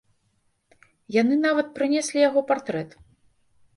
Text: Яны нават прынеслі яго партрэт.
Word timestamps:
Яны 1.21 1.37
нават 1.45 1.67
прынеслі 1.77 2.19
яго 2.29 2.43
партрэт. 2.49 2.89